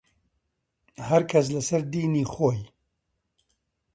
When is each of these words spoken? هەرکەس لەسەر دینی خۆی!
هەرکەس 1.07 1.47
لەسەر 1.55 1.81
دینی 1.93 2.25
خۆی! 2.33 2.61